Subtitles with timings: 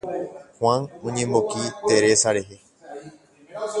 [0.57, 2.57] Juan oñemboki Teresa rehe.